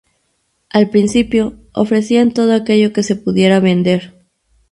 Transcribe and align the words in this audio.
Al 0.71 0.89
principio, 0.89 1.59
ofrecían 1.73 2.31
todo 2.33 2.55
aquello 2.55 2.91
que 2.91 3.03
se 3.03 3.15
pudiera 3.15 3.59
vender. 3.59 4.15